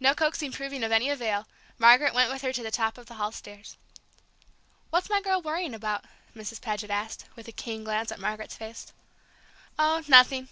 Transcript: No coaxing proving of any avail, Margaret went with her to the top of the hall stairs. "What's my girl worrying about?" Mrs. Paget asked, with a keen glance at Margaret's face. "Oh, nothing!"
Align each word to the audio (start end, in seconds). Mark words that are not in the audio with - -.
No 0.00 0.12
coaxing 0.12 0.50
proving 0.50 0.82
of 0.82 0.90
any 0.90 1.08
avail, 1.08 1.46
Margaret 1.78 2.12
went 2.12 2.32
with 2.32 2.42
her 2.42 2.52
to 2.52 2.64
the 2.64 2.72
top 2.72 2.98
of 2.98 3.06
the 3.06 3.14
hall 3.14 3.30
stairs. 3.30 3.76
"What's 4.90 5.08
my 5.08 5.20
girl 5.20 5.40
worrying 5.40 5.72
about?" 5.72 6.04
Mrs. 6.34 6.60
Paget 6.60 6.90
asked, 6.90 7.26
with 7.36 7.46
a 7.46 7.52
keen 7.52 7.84
glance 7.84 8.10
at 8.10 8.18
Margaret's 8.18 8.56
face. 8.56 8.92
"Oh, 9.78 10.02
nothing!" 10.08 10.48